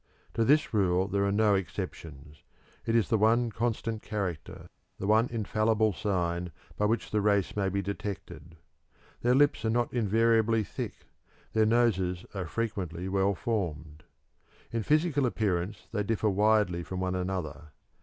To 0.33 0.43
this 0.43 0.73
rule 0.73 1.07
there 1.07 1.25
are 1.25 1.31
no 1.31 1.53
exceptions 1.53 2.41
it 2.87 2.95
is 2.95 3.09
the 3.09 3.19
one 3.19 3.51
constant 3.51 4.01
character, 4.01 4.67
the 4.97 5.05
one 5.05 5.29
infallible 5.29 5.93
sign 5.93 6.51
by 6.75 6.85
which 6.85 7.11
the 7.11 7.21
race 7.21 7.55
may 7.55 7.69
be 7.69 7.83
detected. 7.83 8.55
Their 9.21 9.35
lips 9.35 9.63
are 9.63 9.69
not 9.69 9.93
invariably 9.93 10.63
thick; 10.63 11.05
their 11.53 11.67
noses 11.67 12.25
are 12.33 12.47
frequently 12.47 13.07
well 13.09 13.35
formed. 13.35 14.03
In 14.71 14.81
physical 14.81 15.27
appearance 15.27 15.85
they 15.91 16.01
differ 16.01 16.31
widely 16.31 16.81
from 16.81 16.99
one 16.99 17.13
another. 17.13 17.67